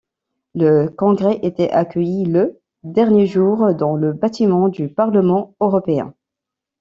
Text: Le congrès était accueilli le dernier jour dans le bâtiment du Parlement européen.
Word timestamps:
Le 0.55 0.87
congrès 0.87 1.37
était 1.43 1.69
accueilli 1.69 2.25
le 2.25 2.59
dernier 2.81 3.27
jour 3.27 3.75
dans 3.75 3.95
le 3.95 4.13
bâtiment 4.13 4.67
du 4.67 4.89
Parlement 4.89 5.53
européen. 5.59 6.15